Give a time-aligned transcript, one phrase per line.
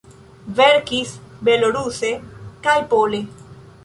[0.59, 1.11] Verkis
[1.49, 2.09] beloruse
[2.69, 3.21] kaj pole.